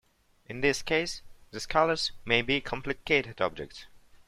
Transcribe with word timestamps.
In 0.47 0.61
this 0.61 0.81
case 0.81 1.21
the 1.51 1.59
"scalars" 1.59 2.09
may 2.25 2.41
be 2.41 2.59
complicated 2.59 3.39
objects. 3.39 3.85